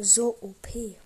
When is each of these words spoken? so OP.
so 0.00 0.36
OP. 0.42 0.96